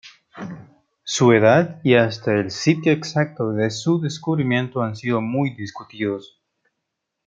[1.03, 6.41] Su edad y hasta el sitio exacto de su descubrimiento han sido muy discutidos.